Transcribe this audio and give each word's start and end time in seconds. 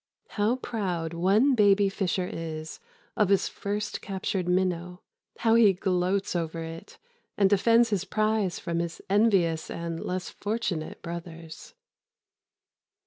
How 0.29 0.55
proud 0.55 1.13
one 1.13 1.53
baby 1.53 1.87
fisher 1.87 2.27
is 2.27 2.79
of 3.15 3.29
his 3.29 3.47
first 3.47 4.01
captured 4.01 4.47
minnow, 4.47 5.01
how 5.37 5.53
he 5.53 5.73
gloats 5.73 6.35
over 6.35 6.63
it 6.63 6.97
and 7.37 7.47
defends 7.47 7.91
his 7.91 8.03
prize 8.03 8.57
from 8.57 8.79
his 8.79 8.99
envious 9.11 9.69
and 9.69 9.99
less 10.03 10.27
fortunate 10.31 11.03
brothers. 11.03 11.75